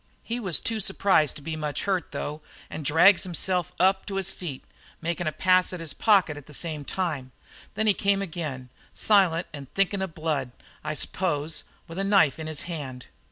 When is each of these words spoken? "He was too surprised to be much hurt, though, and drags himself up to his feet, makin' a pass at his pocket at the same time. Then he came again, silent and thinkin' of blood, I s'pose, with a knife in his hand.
"He 0.23 0.39
was 0.39 0.59
too 0.59 0.79
surprised 0.79 1.35
to 1.35 1.43
be 1.43 1.55
much 1.55 1.83
hurt, 1.83 2.11
though, 2.11 2.41
and 2.71 2.83
drags 2.83 3.21
himself 3.21 3.71
up 3.79 4.07
to 4.07 4.15
his 4.15 4.31
feet, 4.31 4.63
makin' 4.99 5.27
a 5.27 5.31
pass 5.31 5.73
at 5.73 5.79
his 5.79 5.93
pocket 5.93 6.37
at 6.37 6.47
the 6.47 6.55
same 6.55 6.83
time. 6.83 7.31
Then 7.75 7.85
he 7.85 7.93
came 7.93 8.23
again, 8.23 8.69
silent 8.95 9.45
and 9.53 9.71
thinkin' 9.75 10.01
of 10.01 10.15
blood, 10.15 10.53
I 10.83 10.95
s'pose, 10.95 11.65
with 11.87 11.99
a 11.99 12.03
knife 12.03 12.39
in 12.39 12.47
his 12.47 12.61
hand. 12.61 13.05